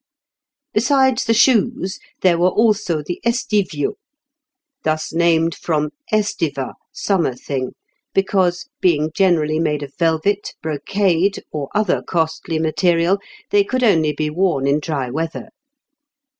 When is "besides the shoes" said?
0.73-1.99